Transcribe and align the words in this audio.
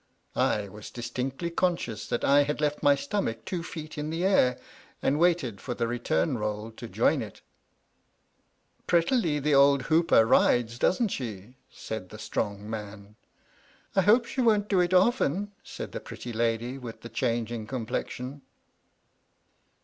I 0.35 0.67
was 0.67 0.89
distinctly 0.89 1.51
conscious 1.51 2.07
that 2.07 2.23
I 2.25 2.41
had 2.41 2.59
left 2.59 2.81
my 2.81 2.95
stomach 2.95 3.45
two 3.45 3.61
feet 3.61 3.99
in 3.99 4.09
the 4.09 4.25
air, 4.25 4.57
and 4.99 5.19
waited 5.19 5.61
for 5.61 5.75
the 5.75 5.87
return 5.87 6.39
roll 6.39 6.71
to 6.71 6.87
join 6.87 7.21
it. 7.21 7.41
"Prettily 8.87 9.37
the 9.37 9.53
old 9.53 9.83
hooper 9.93 10.25
rides, 10.25 10.79
doesn't 10.79 11.09
she?" 11.09 11.55
said 11.69 12.09
the 12.09 12.17
strong 12.17 12.67
man. 12.67 13.15
"I 13.95 14.01
hope 14.01 14.25
she 14.25 14.41
won't 14.41 14.69
do 14.69 14.79
it 14.79 14.91
often," 14.95 15.51
said 15.63 15.91
the 15.91 15.99
pretty 15.99 16.33
lady 16.33 16.79
with 16.79 17.01
the 17.01 17.07
changing 17.09 17.67
complexion. 17.67 18.41